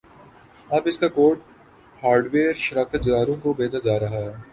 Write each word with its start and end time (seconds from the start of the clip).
اب 0.69 0.83
اسکا 0.87 1.07
code 1.15 1.37
hardware 2.01 2.53
شراکت 2.65 3.01
داروں 3.05 3.35
کو 3.43 3.53
بھیجا 3.53 3.79
جارہا 3.83 4.09
ہے 4.15 4.27